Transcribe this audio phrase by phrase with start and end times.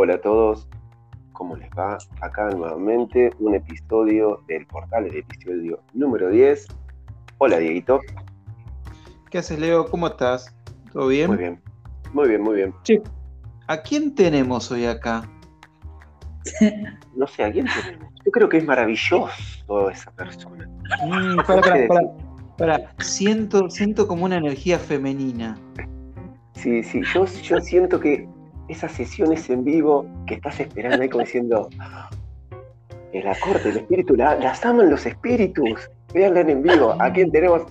[0.00, 0.68] Hola a todos,
[1.32, 1.98] ¿cómo les va?
[2.20, 6.68] Acá nuevamente un episodio del portal, el episodio número 10.
[7.38, 7.98] Hola Dieguito.
[9.28, 9.90] ¿Qué haces, Leo?
[9.90, 10.54] ¿Cómo estás?
[10.92, 11.26] ¿Todo bien?
[11.26, 11.60] Muy bien,
[12.12, 12.74] muy bien, muy bien.
[12.84, 13.00] Sí.
[13.66, 15.28] ¿A quién tenemos hoy acá?
[17.16, 18.14] No sé, ¿a quién tenemos?
[18.24, 20.70] Yo creo que es maravilloso esa persona.
[21.04, 22.02] Mm, para, para, para,
[22.56, 22.94] para.
[23.00, 25.58] Siento, siento como una energía femenina.
[26.52, 28.28] Sí, sí, yo, yo siento que
[28.68, 31.68] esas sesiones en vivo que estás esperando ahí como diciendo,
[33.12, 37.30] en la corte, el espíritu, la, las aman los espíritus, véanla en vivo, ¿a quién
[37.32, 37.62] tenemos?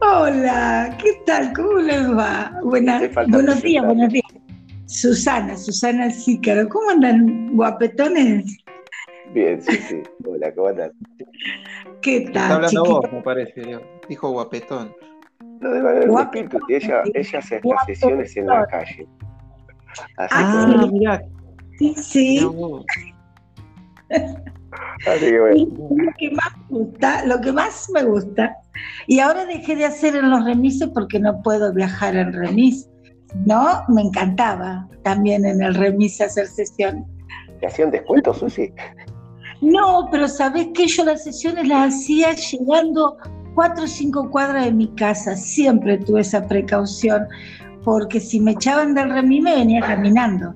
[0.00, 1.52] Hola, ¿qué tal?
[1.54, 2.52] ¿Cómo les va?
[2.62, 4.24] buenos días, buenos días.
[4.86, 8.58] Susana, Susana Cícaro, ¿cómo andan guapetones?
[9.32, 10.02] Bien, sí, sí.
[10.24, 10.92] Hola, ¿cómo andan?
[12.00, 12.34] ¿Qué tal?
[12.34, 13.62] Está hablando vos, me parece,
[14.08, 14.94] dijo guapetón.
[15.60, 19.08] No debe haber un espíritu, ella, ella hace estas sesiones en la calle.
[20.16, 21.22] Así ah, mira.
[21.78, 22.48] Sí, sí.
[25.06, 25.66] Así que bueno.
[25.90, 28.56] Lo que más me gusta, lo que más me gusta,
[29.06, 32.88] y ahora dejé de hacer en los remises porque no puedo viajar en remis,
[33.46, 33.84] ¿no?
[33.88, 37.04] Me encantaba también en el remis hacer sesión.
[37.60, 38.72] ¿Te hacían descuentos, Susi?
[39.60, 43.16] No, pero sabes que yo las sesiones las hacía llegando
[43.54, 45.36] cuatro o cinco cuadras de mi casa.
[45.36, 47.26] Siempre tuve esa precaución,
[47.82, 50.54] porque si me echaban del remis me venía caminando.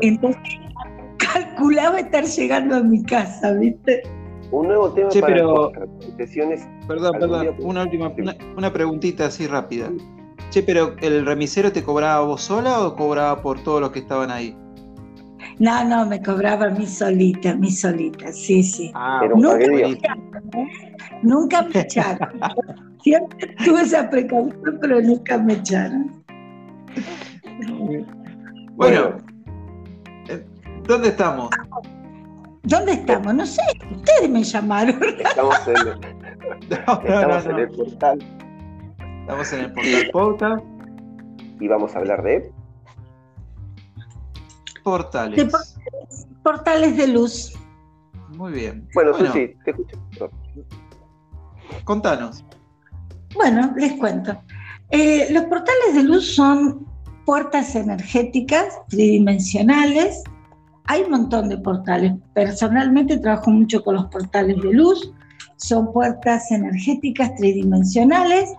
[0.00, 0.42] Entonces
[1.18, 4.02] calculaba estar llegando a mi casa, ¿viste?
[4.50, 5.72] Un nuevo tema sí, para pero,
[6.18, 6.68] sesiones.
[6.86, 8.12] Perdón, perdón, una última,
[8.56, 9.90] una, preguntita así rápida.
[10.50, 14.30] Che, pero ¿el remisero te cobraba vos sola o cobraba por todos los que estaban
[14.30, 14.54] ahí?
[15.58, 18.90] No, no, me cobraba a mí solita, a mí solita, sí, sí.
[18.94, 20.96] Ah, nunca, me echaron, ¿eh?
[21.22, 22.28] nunca me echaron.
[23.02, 26.24] Siempre tuve esa precaución, pero nunca me echaron.
[28.76, 29.16] Bueno,
[30.28, 30.44] eh,
[30.86, 31.50] ¿dónde estamos?
[32.64, 33.34] ¿Dónde estamos?
[33.34, 35.00] No sé, ustedes me llamaron.
[35.18, 35.98] Estamos en el,
[36.70, 38.18] estamos en el portal.
[39.20, 40.62] Estamos en el portal Pauta.
[41.60, 42.52] Y vamos a hablar de
[44.82, 45.52] portales.
[46.42, 46.96] portales.
[46.96, 47.54] de luz.
[48.36, 48.88] Muy bien.
[48.94, 50.30] Bueno, sí, te escucho.
[51.84, 52.44] Contanos.
[53.34, 54.36] Bueno, les cuento.
[54.90, 56.86] Eh, los portales de luz son
[57.24, 60.22] puertas energéticas tridimensionales.
[60.86, 62.12] Hay un montón de portales.
[62.34, 65.12] Personalmente trabajo mucho con los portales de luz.
[65.56, 68.50] Son puertas energéticas tridimensionales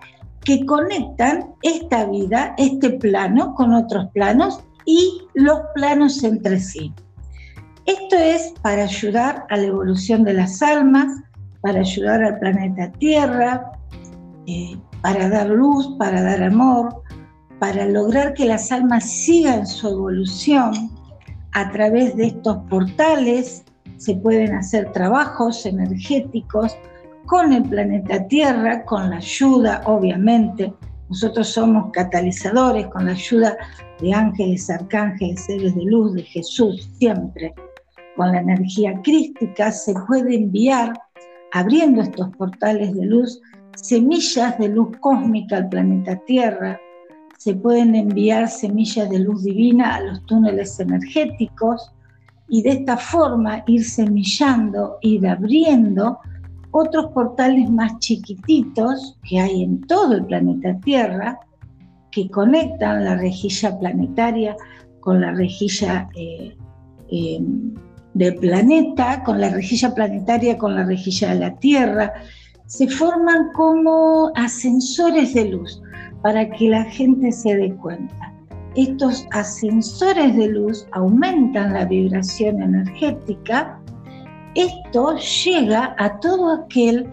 [0.44, 6.92] que conectan esta vida, este plano, con otros planos y los planos entre sí.
[7.86, 11.06] Esto es para ayudar a la evolución de las almas,
[11.60, 13.72] para ayudar al planeta Tierra,
[14.46, 17.02] eh, para dar luz, para dar amor,
[17.58, 20.90] para lograr que las almas sigan su evolución.
[21.52, 23.64] A través de estos portales
[23.98, 26.76] se pueden hacer trabajos energéticos
[27.26, 30.72] con el planeta Tierra, con la ayuda, obviamente,
[31.08, 33.56] nosotros somos catalizadores con la ayuda
[34.00, 37.54] de ángeles, arcángeles, seres de luz, de Jesús, siempre.
[38.16, 40.92] Con la energía crística se puede enviar,
[41.52, 43.40] abriendo estos portales de luz,
[43.76, 46.78] semillas de luz cósmica al planeta Tierra,
[47.38, 51.92] se pueden enviar semillas de luz divina a los túneles energéticos
[52.48, 56.18] y de esta forma ir semillando, ir abriendo
[56.76, 61.38] otros portales más chiquititos que hay en todo el planeta Tierra,
[62.10, 64.56] que conectan la rejilla planetaria
[64.98, 66.56] con la rejilla eh,
[67.12, 67.38] eh,
[68.14, 72.12] del planeta, con la rejilla planetaria con la rejilla de la Tierra.
[72.66, 75.80] Se forman como ascensores de luz
[76.22, 78.32] para que la gente se dé cuenta.
[78.74, 83.78] Estos ascensores de luz aumentan la vibración energética
[84.54, 87.10] esto llega a todo aquel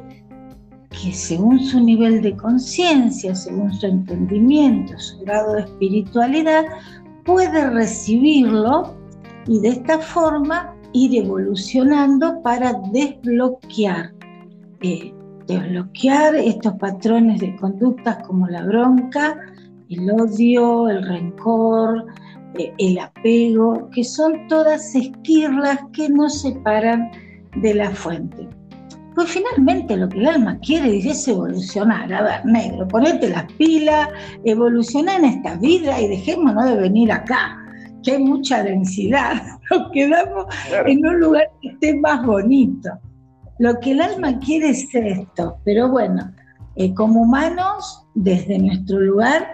[0.92, 6.66] que según su nivel de conciencia, según su entendimiento, su grado de espiritualidad,
[7.26, 8.96] puede recibirlo
[9.48, 14.14] y de esta forma ir evolucionando para desbloquear,
[14.82, 15.14] eh,
[15.48, 19.38] desbloquear estos patrones de conductas como la bronca,
[19.90, 22.06] el odio, el rencor,
[22.56, 27.10] eh, el apego, que son todas esquirlas que nos separan
[27.58, 28.48] de la fuente.
[29.16, 32.14] Pues finalmente lo que el alma quiere es evolucionar.
[32.14, 34.08] A ver, negro, ponete las pilas,
[34.46, 37.58] evoluciona en esta vida y dejémonos de venir acá,
[38.04, 39.42] que hay mucha densidad.
[39.70, 40.46] Nos quedamos
[40.86, 42.90] en un lugar que esté más bonito.
[43.60, 46.32] Lo que el alma quiere es esto, pero bueno,
[46.78, 49.46] eh, como humanos, desde nuestro lugar,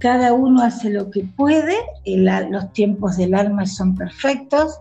[0.00, 4.80] cada uno hace lo que puede, los tiempos del alma son perfectos,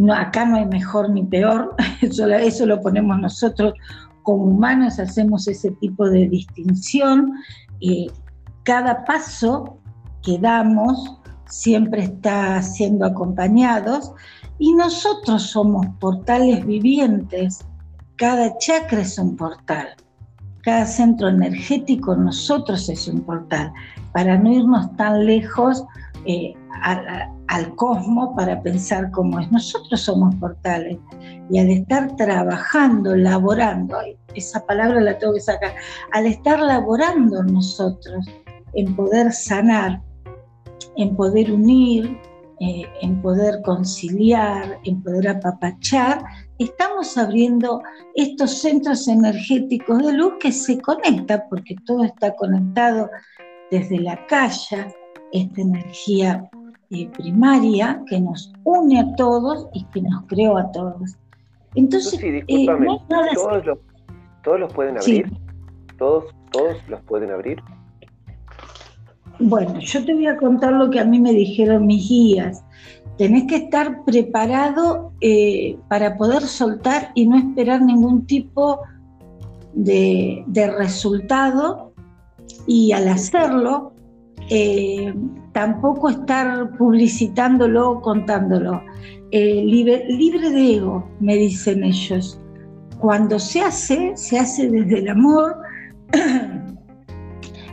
[0.00, 3.74] no, acá no hay mejor ni peor, eso, lo ponemos nosotros
[4.22, 7.34] como humanos, hacemos ese tipo de distinción.
[7.82, 8.06] Eh,
[8.64, 9.78] cada paso
[10.22, 14.12] que damos siempre está siendo acompañados
[14.58, 17.60] y nosotros somos portales vivientes.
[18.16, 19.88] Cada chakra es un portal.
[20.62, 23.70] Cada centro energético nosotros es un portal.
[24.12, 25.84] Para no irnos tan lejos
[26.26, 26.54] eh,
[27.48, 29.50] al cosmos para pensar cómo es.
[29.50, 30.98] Nosotros somos portales
[31.50, 33.98] y al estar trabajando, laborando,
[34.34, 35.74] esa palabra la tengo que sacar,
[36.12, 38.24] al estar laborando nosotros
[38.74, 40.00] en poder sanar,
[40.96, 42.18] en poder unir,
[42.60, 46.22] eh, en poder conciliar, en poder apapachar,
[46.58, 47.82] estamos abriendo
[48.14, 53.08] estos centros energéticos de luz que se conectan, porque todo está conectado
[53.70, 54.94] desde la calle,
[55.32, 56.48] esta energía
[56.90, 61.16] eh, primaria que nos une a todos y que nos creó a todos.
[61.74, 63.78] Entonces, eh, ¿todos, los,
[64.42, 65.30] ¿todos, los, pueden abrir?
[65.98, 67.62] ¿Todos, ¿Todos los pueden abrir?
[69.38, 72.62] Bueno, yo te voy a contar lo que a mí me dijeron mis guías.
[73.16, 78.80] Tenés que estar preparado eh, para poder soltar y no esperar ningún tipo
[79.72, 81.92] de, resultado
[82.66, 83.92] y al hacerlo
[84.50, 85.14] eh,
[85.52, 88.82] tampoco estar publicitándolo, contándolo.
[89.30, 92.38] Eh, libre, libre de ego, me dicen ellos.
[92.98, 95.56] Cuando se hace, se hace desde el amor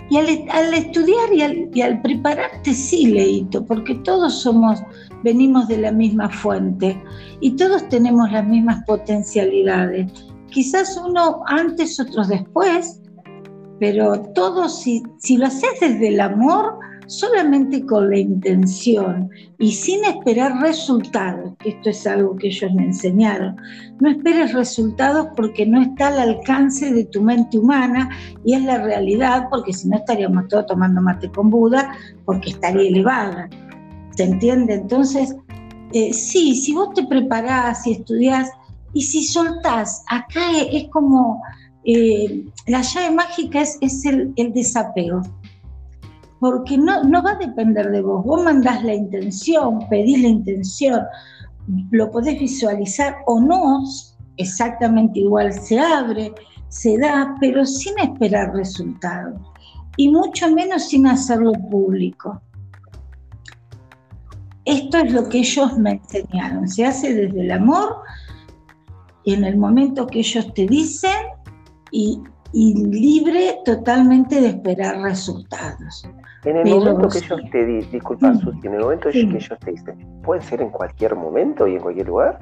[0.09, 4.81] Y al, estudiar y al, prepararte, sí, Leito, porque todos somos,
[5.23, 7.01] venimos de la misma fuente
[7.41, 10.09] y todos tenemos las mismas potencialidades.
[10.49, 13.01] Quizás uno antes, otros después,
[13.79, 20.03] pero todos, si, si lo haces desde el amor, solamente con la intención y sin
[20.05, 23.55] esperar resultados, que esto es algo que ellos me enseñaron.
[23.99, 28.09] No esperes resultados porque no está al alcance de tu mente humana
[28.45, 31.91] y es la realidad, porque si no estaríamos todos tomando mate con Buda,
[32.25, 33.49] porque estaría elevada.
[34.15, 34.75] ¿Se entiende?
[34.75, 35.35] Entonces,
[35.93, 38.51] eh, sí, si vos te preparás y estudiás
[38.93, 40.41] y si soltás, acá
[40.71, 41.41] es como
[41.89, 45.21] eh, la llave mágica es, el, desapego
[46.41, 48.25] porque no, no va a depender de vos.
[48.25, 51.01] Vos mandás la intención, pedís la intención,
[51.91, 53.85] lo podés visualizar o no,
[54.35, 56.33] exactamente igual se abre,
[56.67, 59.39] se da, pero sin esperar resultados
[59.95, 62.41] y mucho menos sin hacerlo público.
[64.65, 67.95] Esto es lo que ellos me enseñaron, se hace desde el amor
[69.23, 71.36] en el momento que ellos te dicen
[71.91, 72.21] y,
[72.53, 76.07] y libre totalmente de esperar resultados.
[76.45, 79.71] En el momento que ellos te dicen, disculpa Susi, en el momento que ellos te
[79.71, 82.39] dicen, ¿puede ser en cualquier momento y en cualquier lugar?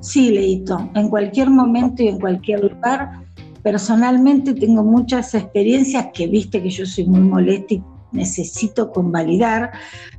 [0.00, 3.24] Sí, Leito, en cualquier momento y en cualquier lugar.
[3.62, 9.72] Personalmente tengo muchas experiencias que viste que yo soy muy molesta y necesito convalidar,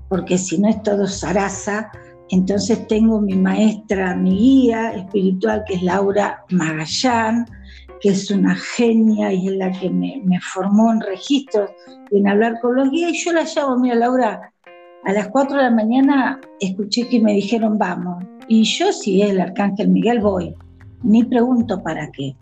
[0.08, 1.92] porque si no es todo zaraza.
[2.30, 7.46] Entonces tengo mi maestra, mi guía espiritual, que es Laura Magallán,
[8.02, 11.70] que es una genia y es la que me, formó en registros
[12.12, 13.12] en hablar con los guías.
[13.12, 14.54] Y yo la llamo, mira Laura,
[15.04, 18.24] a las 4 de la mañana escuché que me dijeron vamos.
[18.48, 20.56] Y yo, si es el arcángel Miguel, voy.
[21.04, 22.36] Ni pregunto para qué.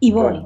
[0.00, 0.42] Y voy.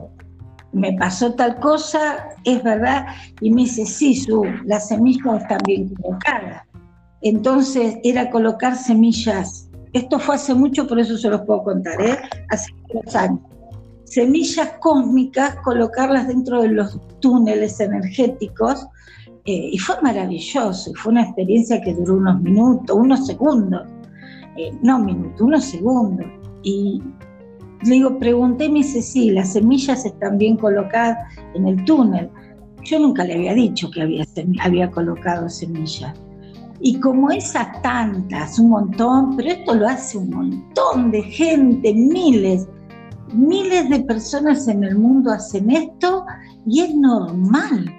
[0.72, 3.06] Me pasó tal cosa, es verdad.
[3.40, 6.62] Y me dice, sí, su, las semillas están bien colocadas.
[7.22, 9.68] Entonces era colocar semillas.
[9.92, 12.16] Esto fue hace mucho, por eso se los puedo contar, ¿eh?
[12.48, 13.40] hace dos años
[14.10, 18.86] semillas cósmicas, colocarlas dentro de los túneles energéticos.
[19.46, 23.88] Eh, y fue maravilloso, y fue una experiencia que duró unos minutos, unos segundos,
[24.56, 26.26] eh, no minutos, unos segundos.
[26.62, 27.00] Y
[27.84, 31.16] le digo, pregunté, me dice, sí, las semillas están bien colocadas
[31.54, 32.28] en el túnel.
[32.82, 34.26] Yo nunca le había dicho que había,
[34.60, 36.14] había colocado semillas.
[36.80, 42.66] Y como esas tantas, un montón, pero esto lo hace un montón de gente, miles
[43.32, 46.24] miles de personas en el mundo hacen esto
[46.66, 47.92] y es normal.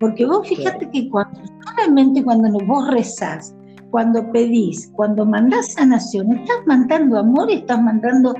[0.00, 3.54] Porque vos fíjate que cuando, solamente cuando vos rezás,
[3.90, 8.34] cuando pedís, cuando mandás sanación, estás mandando amor y estás mandando,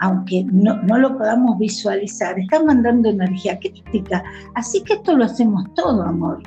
[0.00, 4.22] aunque no, lo podamos visualizar, estás mandando energía crítica.
[4.54, 6.42] Así que esto lo hacemos todo, amor.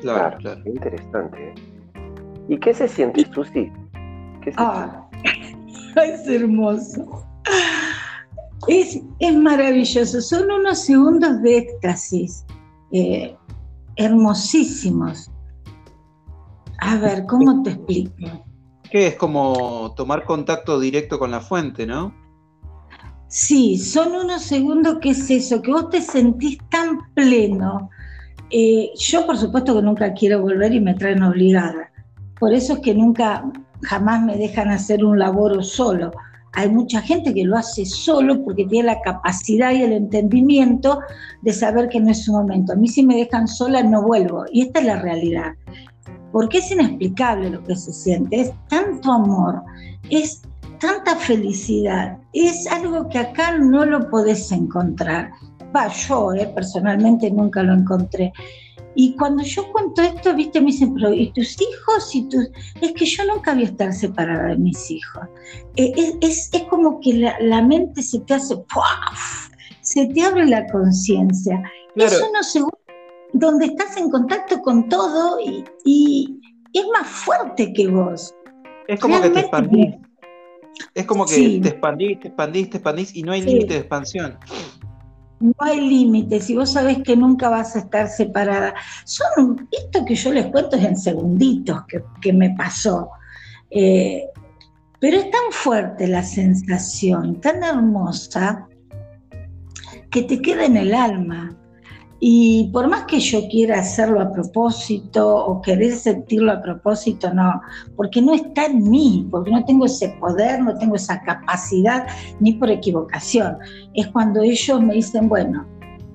[0.00, 0.60] Claro, claro.
[0.66, 1.38] interesante.
[1.38, 1.54] ¿eh?
[2.48, 3.70] ¿Y qué se siente, Susi?
[4.42, 5.08] ¿Qué ah,
[6.04, 7.31] es hermoso.
[8.68, 12.44] Es, es maravilloso, son unos segundos de éxtasis.
[12.92, 13.36] eh,
[13.96, 15.30] hermosísimos.
[16.78, 18.44] A ver, ¿cómo te explico?
[18.90, 22.14] Que es como tomar contacto directo con la fuente, ¿no?
[23.28, 27.88] Sí, son unos segundos que es eso, que vos te sentís tan pleno.
[28.50, 31.90] Eh, yo por supuesto que nunca quiero volver y me traen obligada.
[32.38, 33.44] Por eso es que nunca,
[33.82, 36.10] jamás me dejan hacer un laboro solo.
[36.54, 41.00] Hay mucha gente que lo hace solo porque tiene la capacidad y el entendimiento
[41.40, 42.72] de saber que no es su momento.
[42.72, 44.44] A mí si me dejan sola no vuelvo.
[44.52, 45.52] Y esta es la realidad.
[46.30, 48.40] Porque es inexplicable lo que se siente.
[48.40, 49.62] Es tanto amor,
[50.10, 50.42] es
[50.78, 52.18] tanta felicidad.
[52.32, 55.30] Es algo que acá no lo podés encontrar.
[55.74, 58.32] Va, yo eh, personalmente nunca lo encontré.
[58.94, 62.14] Y cuando yo cuento esto, viste, me dicen, pero ¿y tus hijos?
[62.14, 62.48] Y tus...
[62.80, 65.24] Es que yo nunca voy a estar separada de mis hijos.
[65.76, 68.54] Eh, es, es, como que la, mente se te hace,
[69.80, 71.62] se te abre la conciencia.
[71.94, 72.12] Claro.
[72.12, 72.82] Es unos segundos
[73.32, 76.38] donde estás en contacto con todo y, y,
[76.74, 78.34] es más fuerte que vos.
[78.88, 79.94] Es como que te expandís.
[80.94, 84.38] Es como que te expandís, te expandís, te expandís y no hay límite de expansión.
[85.42, 88.74] No hay límites y vos sabés que nunca vas a estar separada.
[89.04, 91.82] Son, esto que yo les cuento es en segunditos
[92.20, 93.10] que, me pasó.
[93.68, 94.24] Eh,
[95.00, 98.68] pero es tan fuerte la sensación, tan hermosa,
[100.10, 101.56] que te queda en el alma.
[102.24, 107.60] Y por más que yo quiera hacerlo a propósito o querer sentirlo a propósito, no,
[107.96, 112.06] porque no está en mí, porque no tengo ese poder, no tengo esa capacidad,
[112.38, 113.58] ni por equivocación.
[113.94, 115.66] Es cuando ellos me dicen, bueno,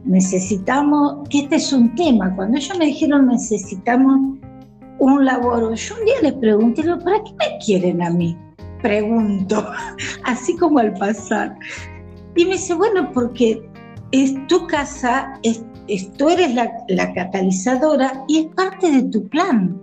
[0.06, 4.40] necesitamos, que este es un tema, cuando ellos me dijeron necesitamos
[5.00, 8.38] un laboro, yo un día les pregunté, ¿para qué me quieren a mí?
[8.82, 9.70] Pregunto,
[10.24, 11.54] así como al pasar.
[12.38, 13.62] Y me dice, bueno, porque
[14.14, 15.66] es tu casa, es
[16.18, 19.80] tú eres la, catalizadora y es parte de tu plan.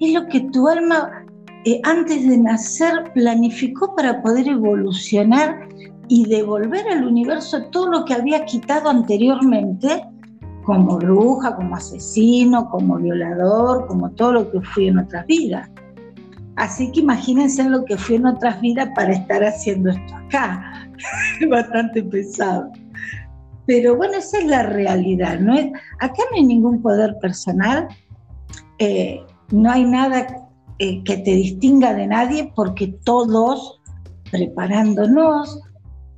[0.00, 1.24] Es lo que tu alma
[1.64, 5.68] eh, antes de nacer planificó para poder evolucionar
[6.08, 10.04] y devolver al universo todo lo que había quitado anteriormente,
[10.64, 15.70] como bruja, como asesino, como violador, como todo lo que fui en otras vidas.
[16.56, 20.88] Así que imagínense lo que fui en otras vidas para estar haciendo esto acá.
[21.50, 22.70] Bastante pesado.
[23.66, 25.40] Pero bueno, esa es la realidad.
[25.40, 25.54] ¿no?
[26.00, 27.88] Acá no hay ningún poder personal,
[28.78, 30.26] eh, no hay nada
[30.78, 33.80] eh, que te distinga de nadie porque todos
[34.30, 35.60] preparándonos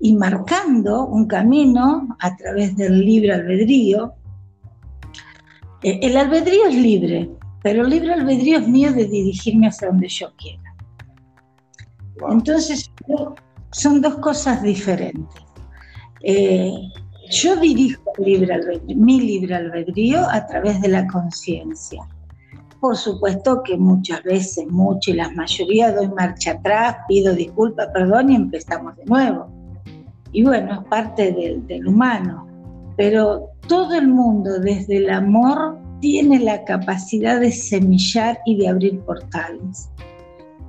[0.01, 4.15] y marcando un camino a través del libre albedrío.
[5.83, 7.31] Eh, el albedrío es libre,
[7.63, 10.75] pero el libre albedrío es mío de dirigirme hacia donde yo quiera.
[12.31, 12.91] Entonces,
[13.73, 15.43] son dos cosas diferentes.
[17.31, 22.03] Yo dirijo mi libre albedrío a través de la conciencia.
[22.81, 28.31] Por supuesto que muchas veces, mucho y la mayoría doy marcha atrás, pido disculpas, perdón
[28.31, 29.49] y empezamos de nuevo.
[30.33, 32.47] Y bueno, es parte del, del humano.
[32.97, 39.01] Pero todo el mundo desde el amor tiene la capacidad de semillar y de abrir
[39.01, 39.91] portales.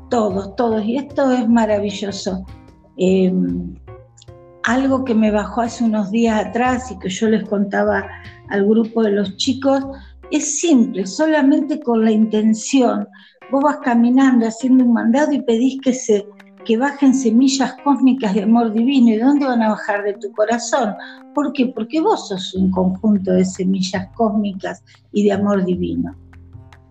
[0.09, 0.83] Todos, todos.
[0.85, 2.45] Y esto es maravilloso.
[2.97, 3.31] Eh,
[4.67, 8.05] algo que me bajó hace unos días atrás y que yo les contaba
[8.49, 9.81] al grupo de los chicos,
[10.29, 13.07] es simple, solamente con la intención.
[13.49, 16.27] Vos vas caminando haciendo un mandado y pedís que, se,
[16.65, 19.07] que bajen semillas cósmicas de amor divino.
[19.07, 20.03] ¿Y de dónde van a bajar?
[20.03, 20.93] De tu corazón.
[21.33, 21.67] ¿Por qué?
[21.67, 24.83] Porque vos sos un conjunto de semillas cósmicas
[25.13, 26.13] y de amor divino.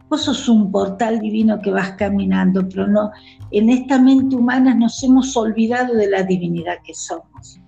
[0.08, 3.10] Vos sos un portal divino que vas caminando, pero no,
[3.50, 7.60] en esta mente humana nos hemos olvidado de la divinidad que somos.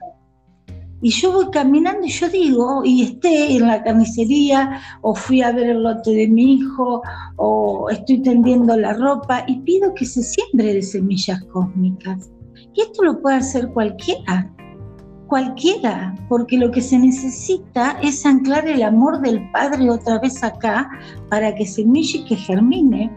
[1.00, 5.52] Y yo voy caminando y yo digo, y esté en la carnicería, o fui a
[5.52, 7.02] ver el lote de mi hijo,
[7.36, 12.30] o estoy tendiendo la ropa, y pido que se siembre de semillas cósmicas.
[12.74, 14.52] Y esto lo puede hacer cualquiera,
[15.28, 20.90] cualquiera, porque lo que se necesita es anclar el amor del Padre otra vez acá
[21.28, 23.12] para que semille y que germine.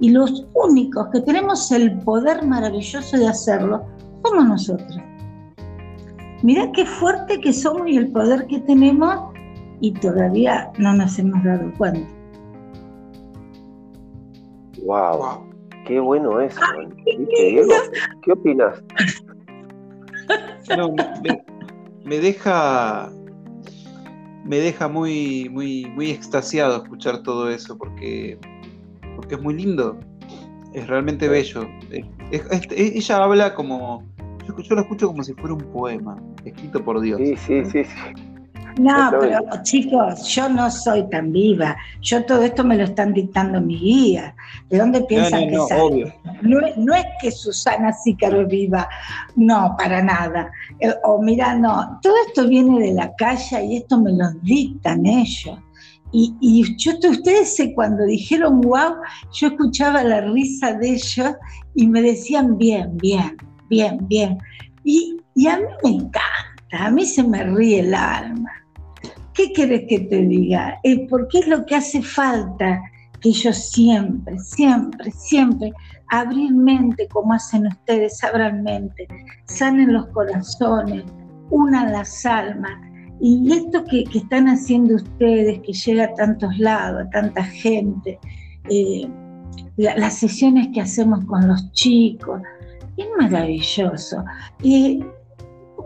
[0.00, 3.84] Y los únicos que tenemos el poder maravilloso de hacerlo
[4.24, 4.98] somos nosotros.
[6.42, 9.34] Mira qué fuerte que somos y el poder que tenemos
[9.80, 12.08] y todavía no nos hemos dado cuenta.
[14.84, 15.44] Wow,
[15.86, 16.60] qué bueno eso.
[17.36, 17.74] Diego?
[18.22, 18.80] ¿Qué opinas?
[22.08, 23.10] Me, deja
[24.44, 28.38] me deja muy muy muy extasiado escuchar todo eso porque
[29.16, 29.98] porque es muy lindo,
[30.72, 31.68] es realmente bello.
[32.30, 34.04] ella habla como
[34.46, 37.20] yo, lo escucho como si fuera un poema, escrito por Dios.
[37.20, 37.82] Sí, sí, sí.
[38.78, 41.76] No, pero chicos, yo no soy tan viva.
[42.00, 44.34] Yo todo esto me lo están dictando mi guía.
[44.68, 46.14] ¿De dónde piensan que sale?
[46.42, 48.88] No, es que Susana Sícaro es viva,
[49.36, 50.50] no, para nada.
[50.80, 55.04] Eh, o mira, no, todo esto viene de la calle y esto me lo dictan
[55.06, 55.58] ellos.
[56.12, 58.94] Y, y yo, ustedes cuando dijeron wow,
[59.32, 61.34] yo escuchaba la risa de ellos
[61.74, 63.36] y me decían bien, bien,
[63.68, 64.38] bien, bien.
[64.84, 66.22] Y, y a mí me encanta,
[66.72, 68.50] a mí se me ríe el alma.
[69.38, 70.80] ¿Qué quieres que te diga?
[70.82, 72.82] Eh, porque es lo que hace falta
[73.20, 75.72] que yo siempre, siempre, siempre
[76.08, 79.06] abrir mente como hacen ustedes, abran mente,
[79.44, 81.04] sanen los corazones,
[81.50, 82.72] unan las almas.
[83.20, 88.18] Y esto que, están haciendo ustedes, que llega a tantos lados, a tanta gente,
[88.68, 89.08] eh,
[89.76, 92.42] las sesiones que hacemos con los chicos,
[92.96, 94.24] es maravilloso.
[94.64, 95.04] Y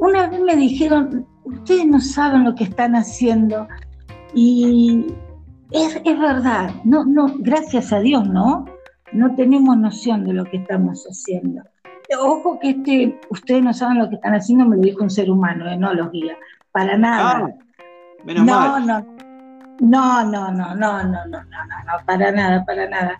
[0.00, 3.66] una vez me dijeron, ustedes no saben lo que están haciendo
[4.34, 5.06] y
[5.70, 8.66] es, verdad, no, no, gracias a Dios, ¿no?
[9.12, 11.62] No tenemos noción de lo que estamos haciendo.
[12.18, 15.30] Ojo que este, ustedes no saben lo que están haciendo, me lo dijo un ser
[15.30, 15.76] humano, ¿eh?
[15.76, 16.36] no los guía,
[16.70, 17.44] para nada.
[17.44, 17.64] Ah,
[18.24, 18.86] menos no, mal.
[18.86, 23.18] no, no, no, no, no, no, no, no, no, para nada, para nada.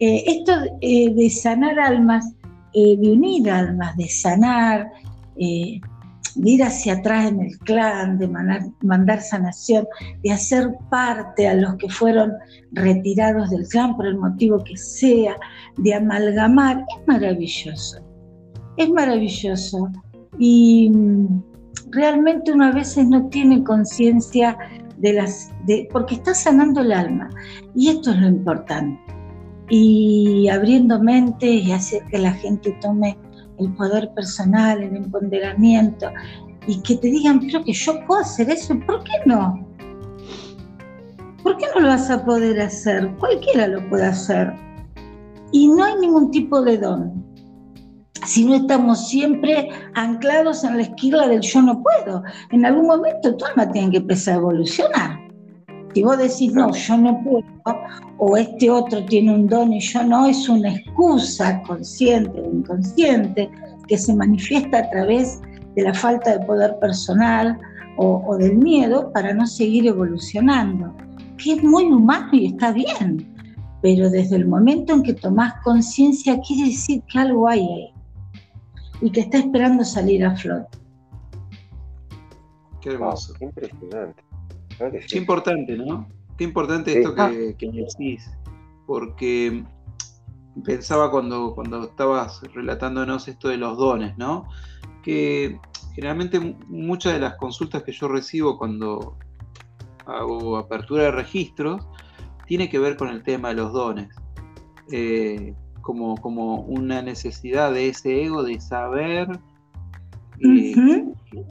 [0.00, 2.34] Eh, esto eh, de sanar almas,
[2.74, 4.90] de unir almas, de sanar,
[6.34, 9.86] de ir hacia atrás en el clan, de mandar, sanación,
[10.22, 12.32] de hacer parte a los que fueron
[12.72, 15.36] retirados del clan por el motivo que sea,
[15.76, 17.98] de amalgamar, es maravilloso,
[18.76, 19.90] es maravilloso.
[20.38, 21.42] Y mm,
[21.90, 24.56] realmente uno a veces no tiene conciencia
[24.98, 27.28] de las, de, porque está sanando el alma,
[27.74, 29.00] y esto es lo importante.
[29.68, 33.16] Y abriendo mente y hacer que la gente tome
[33.64, 36.10] el poder personal, el empoderamiento,
[36.66, 39.66] y que te digan, pero que yo puedo hacer eso, ¿por qué no?
[41.42, 43.10] ¿Por qué no lo vas a poder hacer?
[43.18, 44.52] Cualquiera lo puede hacer.
[45.50, 47.22] Y no hay ningún tipo de don.
[48.24, 53.36] Si no estamos siempre anclados en la esquina del yo no puedo, en algún momento
[53.36, 55.31] tu alma tiene que empezar a evolucionar.
[55.94, 57.44] Si vos decís, no, yo no puedo,
[58.18, 63.50] o este otro tiene un don y yo no, es una excusa consciente o inconsciente
[63.88, 65.40] que se manifiesta a través
[65.74, 67.58] de la falta de poder personal
[67.98, 70.94] o, del miedo para no seguir evolucionando,
[71.36, 73.34] que es muy humano y está bien,
[73.82, 77.94] pero desde el momento en que tomás conciencia quiere decir que algo hay ahí
[79.02, 80.78] y que está esperando salir a flote.
[82.80, 83.34] Qué hermoso.
[83.38, 84.31] qué impresionante.
[84.90, 86.08] Qué importante, ¿no?
[86.36, 88.30] Qué importante esto que, que decís,
[88.86, 89.64] porque
[90.64, 94.48] pensaba cuando, cuando estabas relatándonos esto de los dones, ¿no?
[95.02, 95.58] Que
[95.94, 99.16] generalmente muchas de las consultas que yo recibo cuando
[100.06, 101.86] hago apertura de registros
[102.46, 104.08] tiene que ver con el tema de los dones.
[104.90, 109.28] Eh, como, como una necesidad de ese ego de saber
[110.40, 110.74] eh,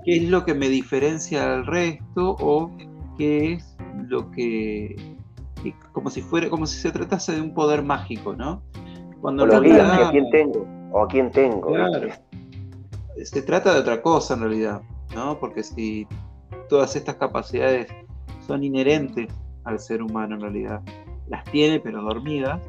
[0.05, 2.71] qué es lo que me diferencia del resto o
[3.21, 4.95] qué es lo que
[5.91, 8.63] como si fuera como si se tratase de un poder mágico no
[9.21, 11.71] cuando lo realidad, a quién tengo o a quién tengo
[13.23, 14.81] se trata de otra cosa en realidad
[15.13, 16.07] no porque si
[16.67, 17.87] todas estas capacidades
[18.47, 19.31] son inherentes
[19.65, 20.81] al ser humano en realidad
[21.27, 22.59] las tiene pero dormidas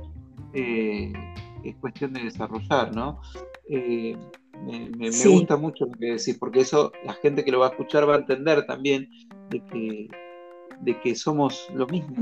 [0.53, 1.15] eh,
[1.65, 3.23] es cuestión de desarrollar no
[3.71, 4.19] eh,
[4.67, 8.09] me, gusta mucho lo que decís, porque eso la gente que lo va a escuchar
[8.09, 9.09] va a entender también
[9.51, 10.09] de que
[10.83, 12.15] de que somos lo mismo.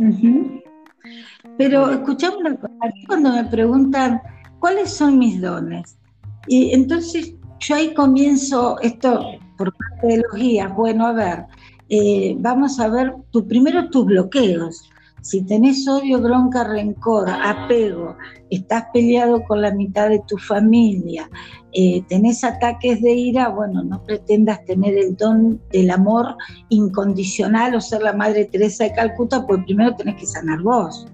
[1.56, 2.74] Pero escuchamos una cosa,
[3.06, 4.20] cuando me preguntan
[4.58, 5.98] cuáles son mis dones,
[6.46, 9.24] y entonces yo ahí comienzo esto
[9.56, 11.44] por parte de los guías, bueno, a ver,
[11.88, 14.90] eh, vamos a ver tu, primero tus bloqueos,
[15.22, 18.16] si tenés odio, bronca, rencor, apego,
[18.50, 21.28] estás peleado con la mitad de tu familia,
[21.72, 26.36] eh, tenés ataques de ira, bueno, no pretendas tener el don del amor
[26.68, 31.06] incondicional o ser la Madre Teresa de Calcuta, pues primero tenés que sanar vos.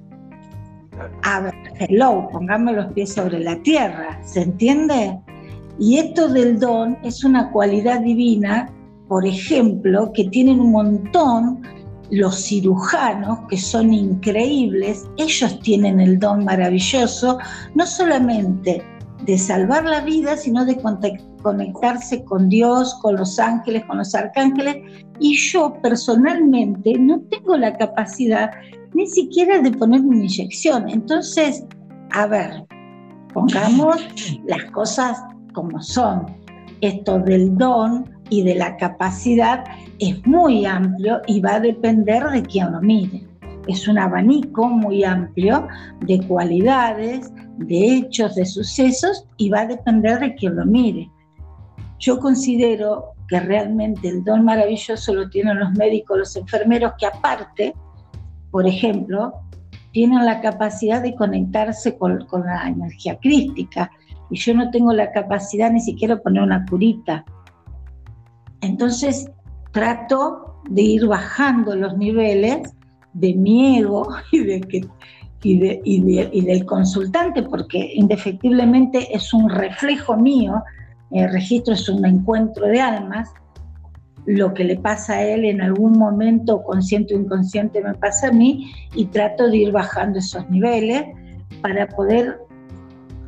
[1.25, 5.19] A ver, hello, pongamos los pies sobre la tierra, ¿se entiende?
[5.79, 8.71] Y esto del don es una cualidad divina,
[9.09, 11.63] por ejemplo, que tienen un montón
[12.11, 17.39] los cirujanos, que son increíbles, ellos tienen el don maravilloso,
[17.75, 18.83] no solamente
[19.25, 20.79] de salvar la vida, sino de
[21.43, 24.77] conectarse con Dios, con los ángeles, con los arcángeles.
[25.19, 28.51] Y yo personalmente no tengo la capacidad
[28.95, 30.89] ni siquiera de poner una inyección.
[30.89, 31.65] Entonces,
[32.13, 32.65] a ver,
[33.33, 33.97] pongamos
[34.47, 35.19] las cosas
[35.55, 36.27] como son.
[36.81, 39.65] Esto del don y de la capacidad
[39.99, 43.27] es muy amplio y va a depender de quién lo mire.
[43.67, 45.67] Es un abanico muy amplio
[46.01, 51.11] de cualidades, de hechos, de sucesos y va a depender de quién lo mire.
[51.99, 57.75] Yo considero que realmente el don maravilloso lo tienen los médicos, los enfermeros, que aparte,
[58.51, 59.33] por ejemplo,
[59.93, 63.91] tienen la capacidad de conectarse con, la energía crística.
[64.31, 67.25] Y yo no tengo la capacidad ni siquiera de poner una curita.
[68.61, 69.31] Entonces
[69.73, 72.75] trato de ir bajando los niveles
[73.13, 74.81] de mi ego y, de que,
[75.43, 80.63] y, del consultante, porque indefectiblemente es un reflejo mío,
[81.11, 83.31] el registro es un encuentro de almas,
[84.27, 88.33] lo que le pasa a él en algún momento, consciente o inconsciente, me pasa a
[88.33, 91.05] mí, y trato de ir bajando esos niveles
[91.63, 92.41] para poder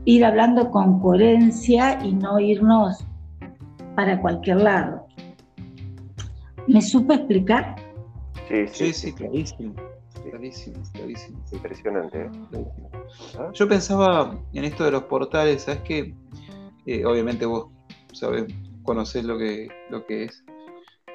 [0.04, 3.04] ir hablando con coherencia y no irnos
[3.94, 5.07] para cualquier lado.
[6.68, 7.76] ¿Me supe explicar?
[8.46, 9.74] Sí, sí, sí, clarísimo.
[10.28, 11.42] Clarísimo, clarísimo.
[11.50, 12.26] Impresionante.
[12.26, 12.64] ¿eh?
[13.38, 13.50] ¿Ah?
[13.54, 16.14] Yo pensaba en esto de los portales, ¿sabes qué?
[16.84, 17.68] Eh, obviamente vos
[18.12, 18.44] sabés,
[18.82, 20.44] conocés lo que, lo que es.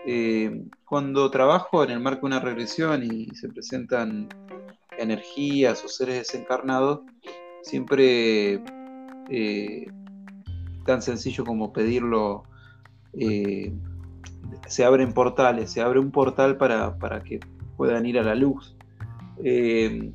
[0.07, 4.27] Eh, cuando trabajo en el marco de una regresión y se presentan
[4.97, 7.01] energías o seres desencarnados,
[7.61, 8.59] siempre
[10.85, 12.43] tan sencillo como pedirlo
[14.67, 17.39] se abren portales, se abre un portal para, que
[17.77, 18.75] puedan ir a la luz.
[19.43, 20.12] Eh,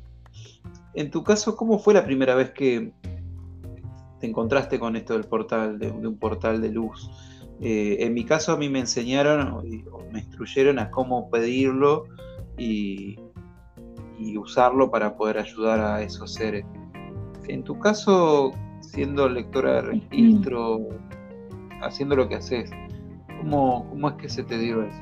[0.93, 2.91] en tu caso, ¿cómo fue la primera vez que
[4.19, 7.09] te encontraste con esto del portal, de, un portal de luz?
[7.61, 9.61] Eh, en mi caso, a mí me enseñaron o
[10.11, 12.05] me instruyeron a cómo pedirlo
[12.57, 13.17] y,
[14.37, 16.65] usarlo para poder ayudar a esos seres.
[17.47, 20.87] En tu caso, siendo lectora de registro,
[21.81, 22.69] haciendo lo que haces,
[23.39, 24.97] ¿Cómo, es que se te dio eso?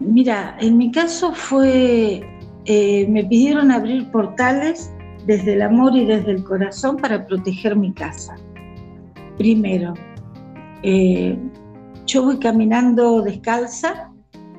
[0.00, 2.22] Mira, en mi caso fue,
[2.64, 4.92] eh, me pidieron abrir portales
[5.26, 8.36] desde el amor y desde el corazón para proteger mi casa.
[9.38, 9.94] Primero,
[10.82, 11.38] eh,
[12.06, 14.10] yo voy caminando descalza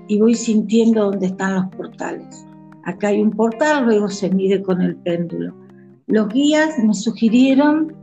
[0.07, 2.45] y voy sintiendo dónde están los portales.
[2.85, 5.53] Acá hay un portal, luego se mide con el péndulo.
[6.07, 7.95] Los guías me sugirieron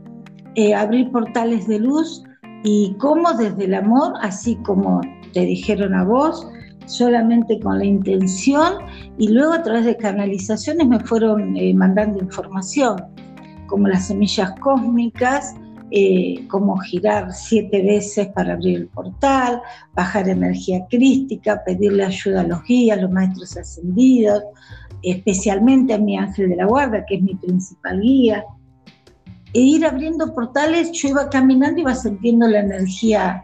[0.55, 2.23] eh, abrir portales de luz
[2.63, 5.01] y cómo desde el amor, así como
[5.33, 6.47] te dijeron a vos,
[6.85, 8.73] solamente con la intención
[9.17, 12.97] y luego a través de canalizaciones me fueron eh, mandando información,
[13.67, 15.55] como las semillas cósmicas,
[15.91, 19.61] eh, como girar siete veces para abrir el portal,
[19.93, 24.43] bajar energía crística, pedirle ayuda a los guías, los maestros ascendidos,
[25.03, 28.43] especialmente a mi ángel de la guarda, que es mi principal guía,
[29.53, 33.43] e ir abriendo portales, yo iba caminando y iba sintiendo la energía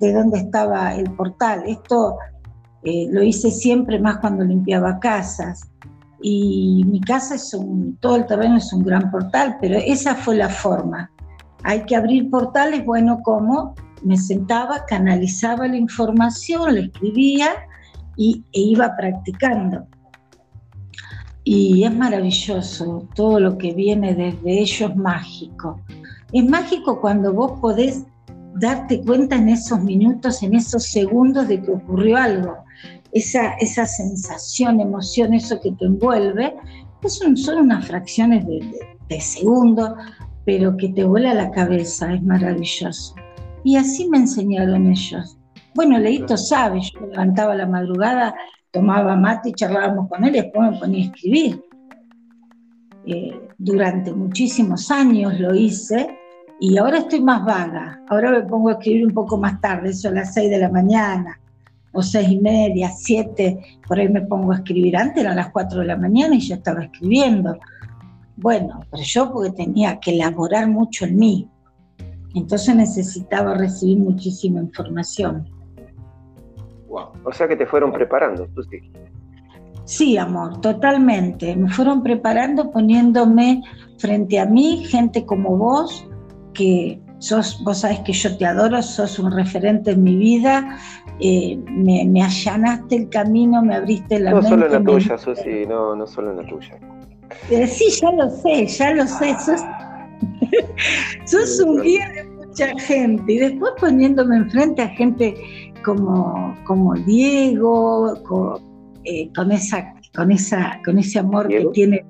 [0.00, 1.62] de dónde estaba el portal.
[1.66, 2.16] Esto
[2.82, 5.60] eh, lo hice siempre más cuando limpiaba casas.
[6.22, 10.36] Y mi casa es un, todo el terreno es un gran portal, pero esa fue
[10.36, 11.10] la forma.
[11.62, 17.48] Hay que abrir portales, bueno, como me sentaba, canalizaba la información, la escribía
[18.16, 19.86] y, e iba practicando
[21.48, 25.80] y es maravilloso, todo lo que viene desde ello es mágico.
[26.32, 28.04] Es mágico cuando vos podés
[28.56, 32.56] darte cuenta en esos minutos, en esos segundos de que ocurrió algo.
[33.12, 36.52] Esa, esa sensación, emoción, eso que te envuelve,
[37.06, 39.94] son, son unas fracciones de, de, segundo,
[40.44, 43.14] pero que te vuela la cabeza, es maravilloso.
[43.62, 45.38] Y así me enseñaron ellos.
[45.76, 48.34] Bueno, Leito sabe, yo levantaba la madrugada
[48.76, 51.64] tomaba mate y charlábamos con él y después me ponía a escribir.
[53.06, 56.18] Eh, durante muchísimos años lo hice
[56.60, 58.02] y ahora estoy más vaga.
[58.08, 60.68] Ahora me pongo a escribir un poco más tarde, eso a las 6 de la
[60.68, 61.40] mañana,
[61.92, 63.58] o seis y media, siete,
[63.88, 64.94] por ahí me pongo a escribir.
[64.96, 67.56] Antes eran las 4 de la mañana y yo estaba escribiendo.
[68.36, 71.48] Bueno, pero yo porque tenía que elaborar mucho en mí.
[72.34, 75.55] Entonces necesitaba recibir muchísima información.
[77.26, 78.78] O sea que te fueron preparando, tú sí.
[79.84, 81.54] Sí, amor, totalmente.
[81.56, 83.62] Me fueron preparando poniéndome
[83.98, 86.08] frente a mí gente como vos,
[86.54, 90.78] que sos, vos sabés que yo te adoro, sos un referente en mi vida,
[91.20, 94.44] eh, me, allanaste el camino, me abriste la mente.
[94.44, 96.78] No solo en la tuya, Susi, no, no solo en la tuya.
[97.50, 99.60] Eh, sí, ya lo sé, ya lo sé, sos,
[101.24, 105.34] sos un guía de mucha gente y después poniéndome enfrente a gente
[105.86, 108.14] como, como Diego,
[109.04, 112.04] eh, con, esa, con, esa, con ese amor que tiene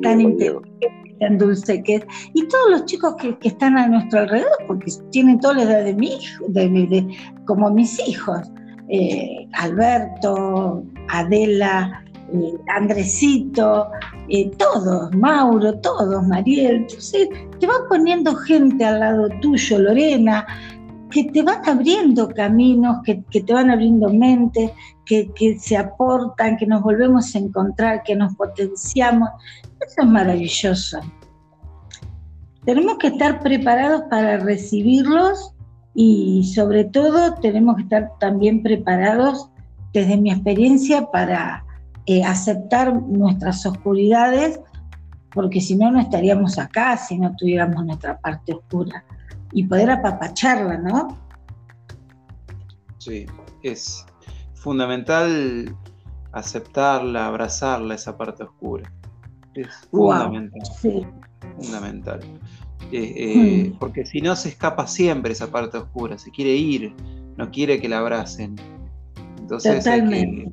[0.00, 0.88] tan inteligente,
[1.18, 2.06] tan dulce que es.
[2.34, 5.94] Y todos los chicos que, están a nuestro alrededor, porque tienen toda la edad de
[5.94, 7.08] mi hijo, de,
[7.46, 8.48] como mis hijos.
[8.90, 13.88] Eh, Alberto, Adela, eh, Andresito,
[14.28, 16.76] eh, todos, Mauro, todos, Mariel.
[16.76, 20.46] Entonces te van poniendo gente al lado tuyo, Lorena,
[21.10, 24.72] que te van abriendo caminos, que, te van abriendo mente,
[25.04, 29.28] que, se aportan, que nos volvemos a encontrar, que nos potenciamos.
[29.80, 31.00] Eso es maravilloso.
[32.64, 35.54] Tenemos que estar preparados para recibirlos
[35.94, 39.50] y sobre todo tenemos que estar también preparados
[39.92, 41.64] desde mi experiencia para
[42.06, 44.60] eh, aceptar nuestras oscuridades,
[45.32, 49.04] porque si no, no estaríamos acá si no tuviéramos nuestra parte oscura
[49.52, 51.18] y poder apapacharla, ¿no?
[52.98, 53.26] Sí,
[53.62, 54.04] es
[54.54, 55.74] fundamental
[56.32, 58.92] aceptarla, abrazarla, esa parte oscura.
[59.54, 60.60] Es fundamental.
[61.56, 62.20] Fundamental.
[62.92, 63.78] Eh, eh, hmm.
[63.78, 66.94] Porque si no se escapa siempre esa parte oscura, se quiere ir,
[67.36, 68.56] no quiere que la abracen.
[69.38, 70.52] Entonces Totalmente.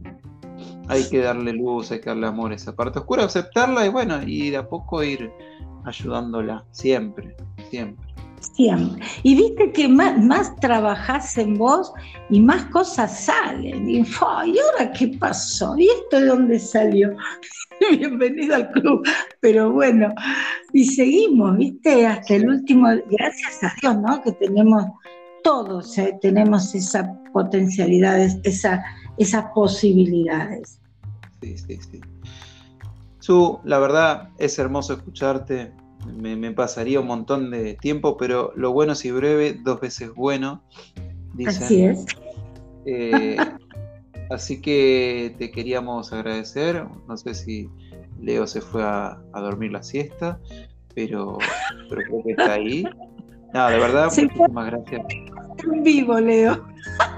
[0.87, 4.21] Hay que, darle luz, hay que darle amor a esa parte oscura, aceptarla y bueno,
[4.21, 5.31] y de a poco ir
[5.83, 7.35] ayudándola, siempre,
[7.71, 8.04] siempre.
[8.53, 9.05] Siempre.
[9.23, 11.91] Y viste que más, más trabajás en vos
[12.29, 13.89] y más cosas salen.
[13.89, 15.75] Y, ¿y ahora qué pasó?
[15.77, 17.15] ¿Y esto de dónde salió?
[17.97, 19.07] Bienvenido al club.
[19.39, 20.13] Pero bueno,
[20.73, 24.21] y seguimos, viste, hasta el último, gracias a Dios, ¿no?
[24.21, 24.85] Que tenemos
[25.43, 26.17] todos, ¿eh?
[26.21, 28.83] tenemos esas potencialidades, esa,
[29.17, 30.79] esas posibilidades.
[31.41, 32.01] Sí, sí, sí.
[33.19, 35.71] Su, la verdad es hermoso escucharte
[36.05, 40.63] me, pasaría un montón de tiempo, pero lo bueno si breve, dos veces bueno.
[41.45, 42.05] Así es.
[42.85, 43.37] Eh,
[44.29, 46.85] así que te queríamos agradecer.
[47.07, 47.69] No sé si
[48.19, 50.39] Leo se fue a, dormir la siesta,
[50.93, 51.37] pero,
[51.89, 52.87] creo que está ahí.
[53.53, 55.05] No, de verdad, muchísimas gracias.
[55.71, 56.65] En vivo, Leo.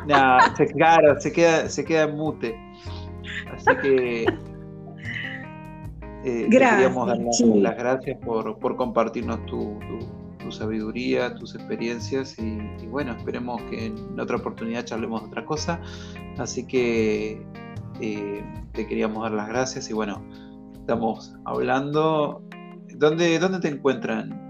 [0.07, 0.37] No,
[0.73, 2.55] claro, se queda, se queda en mute.
[3.51, 4.25] Así que
[6.23, 9.77] eh, queríamos dar las, gracias por, compartirnos tu,
[10.49, 15.81] sabiduría, tus experiencias y, bueno, esperemos que en otra oportunidad charlemos de otra cosa.
[16.37, 17.45] Así que
[17.99, 20.23] eh, te queríamos dar las gracias y bueno,
[20.73, 22.41] estamos hablando.
[22.95, 24.47] ¿Dónde, dónde te encuentran?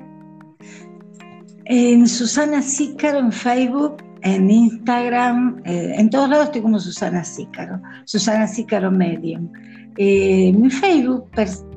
[1.65, 7.82] En Susana Sícaro en Facebook, en Instagram, eh, en todos lados estoy como Susana Sícaro,
[8.06, 9.49] Susana Sícaro Medium
[9.97, 11.27] eh, mi Facebook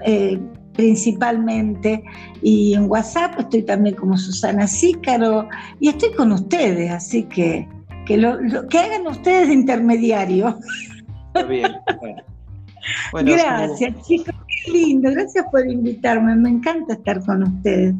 [0.04, 0.38] eh,
[0.74, 2.04] principalmente
[2.42, 5.48] y en WhatsApp estoy también como Susana Sícaro
[5.80, 7.66] y estoy con ustedes, así que
[8.06, 10.58] que, lo, que hagan ustedes de intermediario.
[11.48, 11.72] bien,
[13.12, 17.94] gracias chicos, qué lindo, gracias por invitarme, me encanta estar con ustedes.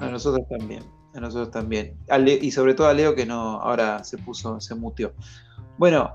[0.00, 0.82] A nosotros también,
[1.18, 1.94] a nosotros también.
[2.26, 5.12] y sobre todo a Leo que no, ahora se puso, se mutió.
[5.76, 6.14] Bueno,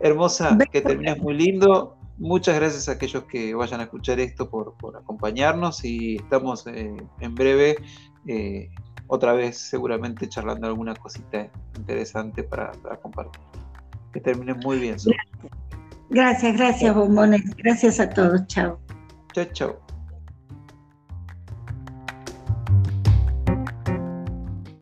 [0.00, 1.96] Hermosa, que terminas muy lindo.
[2.18, 7.34] Muchas gracias a aquellos que vayan a escuchar esto por, acompañarnos y estamos eh, en
[7.34, 7.76] breve
[8.26, 8.70] eh,
[9.08, 13.40] otra vez seguramente charlando alguna cosita interesante para, compartir.
[14.12, 14.96] Que terminen muy bien.
[16.10, 17.42] Gracias, gracias, bombones.
[17.56, 18.46] Gracias a todos.
[18.46, 18.78] Chao.
[19.32, 19.83] Chao, chao.